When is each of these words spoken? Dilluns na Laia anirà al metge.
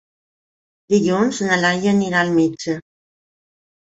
Dilluns 0.93 1.41
na 1.47 1.57
Laia 1.63 1.91
anirà 1.91 2.23
al 2.27 2.31
metge. 2.39 2.75